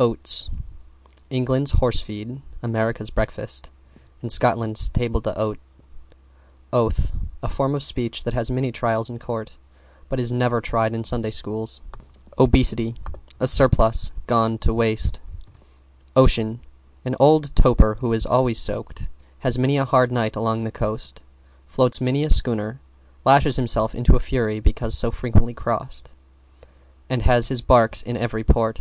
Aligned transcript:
=OATS= 0.00 0.50
England's 1.30 1.70
horse 1.70 2.00
feed, 2.00 2.42
America's 2.64 3.10
breakfast 3.10 3.70
and 4.20 4.32
Scotland's 4.32 4.88
table 4.88 5.20
d'hote. 5.20 5.60
=OATH= 6.72 7.12
A 7.44 7.48
form 7.48 7.76
of 7.76 7.84
speech 7.84 8.24
that 8.24 8.34
has 8.34 8.50
many 8.50 8.72
trials 8.72 9.08
in 9.08 9.20
court, 9.20 9.56
but 10.08 10.18
is 10.18 10.32
never 10.32 10.60
tried 10.60 10.94
in 10.96 11.04
Sunday 11.04 11.30
School. 11.30 11.70
=OBESITY= 12.38 12.96
A 13.38 13.46
surplus 13.46 14.10
gone 14.26 14.58
to 14.58 14.74
waist. 14.74 15.20
=OCEAN= 16.16 16.58
An 17.04 17.14
old 17.20 17.54
toper 17.54 17.98
who 18.00 18.12
is 18.12 18.26
always 18.26 18.58
soaked, 18.58 19.08
has 19.38 19.60
many 19.60 19.76
a 19.76 19.84
hard 19.84 20.10
night 20.10 20.34
along 20.34 20.64
the 20.64 20.72
coast, 20.72 21.24
floats 21.68 22.00
many 22.00 22.24
a 22.24 22.30
schooner, 22.30 22.80
lashes 23.24 23.54
himself 23.54 23.94
into 23.94 24.16
a 24.16 24.18
fury 24.18 24.58
because 24.58 24.98
so 24.98 25.12
frequently 25.12 25.54
crossed, 25.54 26.14
and 27.08 27.22
has 27.22 27.46
his 27.46 27.62
barks 27.62 28.02
in 28.02 28.16
every 28.16 28.42
port. 28.42 28.80